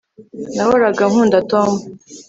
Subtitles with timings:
[0.55, 1.69] nahoraga nkunda, tom